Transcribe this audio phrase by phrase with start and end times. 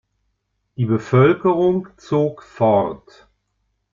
[0.77, 3.27] Die Bevölkerung zog fort.